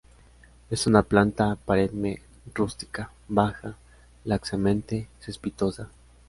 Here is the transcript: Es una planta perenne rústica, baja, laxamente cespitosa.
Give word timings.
Es 0.71 0.87
una 0.87 1.03
planta 1.03 1.55
perenne 1.63 2.23
rústica, 2.55 3.11
baja, 3.27 3.75
laxamente 4.25 5.07
cespitosa. 5.21 5.89